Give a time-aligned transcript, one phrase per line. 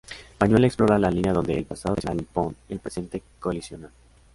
[0.39, 3.91] Buñuel explora la línea donde el pasado tradicional nipón y el presente colisionan.